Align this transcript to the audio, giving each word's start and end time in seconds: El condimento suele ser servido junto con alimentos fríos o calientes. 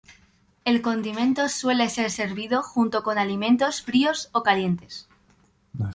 El 0.65 0.81
condimento 0.81 1.47
suele 1.47 1.87
ser 1.87 2.09
servido 2.09 2.63
junto 2.63 3.03
con 3.03 3.19
alimentos 3.19 3.83
fríos 3.83 4.29
o 4.31 4.41
calientes. 4.41 5.07